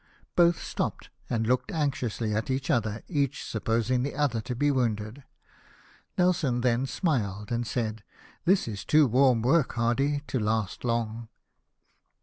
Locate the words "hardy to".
9.73-10.39